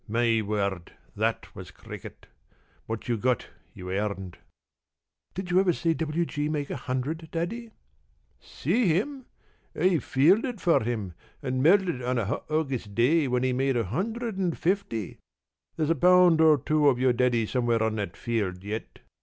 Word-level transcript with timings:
My 0.07 0.41
word, 0.41 0.93
that 1.15 1.55
was 1.55 1.69
cricket. 1.69 2.25
What 2.87 3.07
you 3.07 3.17
got 3.17 3.49
you 3.75 3.91
earned." 3.91 4.39
"Did 5.35 5.51
you 5.51 5.59
ever 5.59 5.73
see 5.73 5.93
W. 5.93 6.25
G. 6.25 6.49
make 6.49 6.71
a 6.71 6.75
hundred, 6.75 7.29
Daddy?" 7.31 7.69
"See 8.39 8.87
him! 8.87 9.27
I've 9.79 10.03
fielded 10.03 10.55
out 10.55 10.59
for 10.61 10.83
him 10.83 11.13
and 11.43 11.61
melted 11.61 12.01
on 12.01 12.17
a 12.17 12.25
hot 12.25 12.45
August 12.49 12.95
day 12.95 13.27
while 13.27 13.43
he 13.43 13.53
made 13.53 13.77
a 13.77 13.83
hundred 13.83 14.39
and 14.39 14.57
fifty. 14.57 15.19
There's 15.77 15.91
a 15.91 15.95
pound 15.95 16.41
or 16.41 16.57
two 16.57 16.89
of 16.89 16.97
your 16.97 17.13
Daddy 17.13 17.45
somewhere 17.45 17.83
on 17.83 17.97
that 17.97 18.17
field 18.17 18.63
yet. 18.63 19.01